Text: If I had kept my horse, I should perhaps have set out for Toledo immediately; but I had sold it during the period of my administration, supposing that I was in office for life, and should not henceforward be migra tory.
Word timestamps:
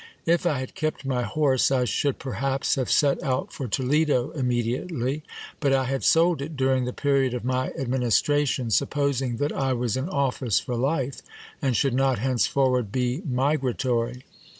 If 0.25 0.47
I 0.47 0.57
had 0.57 0.73
kept 0.73 1.05
my 1.05 1.21
horse, 1.21 1.69
I 1.69 1.85
should 1.85 2.17
perhaps 2.17 2.73
have 2.73 2.89
set 2.89 3.21
out 3.21 3.53
for 3.53 3.67
Toledo 3.67 4.31
immediately; 4.31 5.21
but 5.59 5.73
I 5.73 5.83
had 5.83 6.03
sold 6.03 6.41
it 6.41 6.57
during 6.57 6.85
the 6.85 6.91
period 6.91 7.35
of 7.35 7.45
my 7.45 7.69
administration, 7.77 8.71
supposing 8.71 9.37
that 9.37 9.51
I 9.53 9.73
was 9.73 9.95
in 9.95 10.09
office 10.09 10.59
for 10.59 10.73
life, 10.75 11.21
and 11.61 11.75
should 11.77 11.93
not 11.93 12.17
henceforward 12.17 12.91
be 12.91 13.21
migra 13.29 13.77
tory. 13.77 14.23